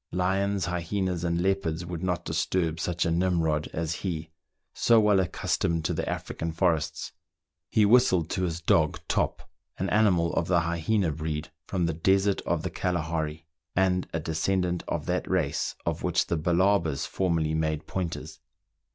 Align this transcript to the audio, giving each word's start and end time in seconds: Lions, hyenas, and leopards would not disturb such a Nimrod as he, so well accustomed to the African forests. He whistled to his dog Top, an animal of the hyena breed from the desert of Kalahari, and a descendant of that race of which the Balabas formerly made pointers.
Lions, 0.11 0.65
hyenas, 0.65 1.23
and 1.23 1.39
leopards 1.39 1.85
would 1.85 2.01
not 2.01 2.25
disturb 2.25 2.79
such 2.79 3.05
a 3.05 3.11
Nimrod 3.11 3.67
as 3.71 3.97
he, 3.97 4.31
so 4.73 4.99
well 4.99 5.19
accustomed 5.19 5.85
to 5.85 5.93
the 5.93 6.09
African 6.09 6.51
forests. 6.51 7.11
He 7.69 7.85
whistled 7.85 8.27
to 8.31 8.41
his 8.41 8.61
dog 8.61 8.99
Top, 9.07 9.47
an 9.77 9.91
animal 9.91 10.33
of 10.33 10.47
the 10.47 10.61
hyena 10.61 11.11
breed 11.11 11.51
from 11.67 11.85
the 11.85 11.93
desert 11.93 12.41
of 12.47 12.63
Kalahari, 12.73 13.45
and 13.75 14.07
a 14.11 14.19
descendant 14.19 14.81
of 14.87 15.05
that 15.05 15.29
race 15.29 15.75
of 15.85 16.01
which 16.01 16.25
the 16.25 16.35
Balabas 16.35 17.05
formerly 17.05 17.53
made 17.53 17.85
pointers. 17.85 18.39